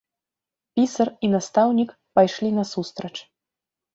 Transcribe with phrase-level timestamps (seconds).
[0.77, 3.13] Пісар і настаўнік пайшлі насустрач.